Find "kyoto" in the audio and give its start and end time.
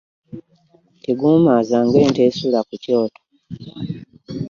2.83-3.21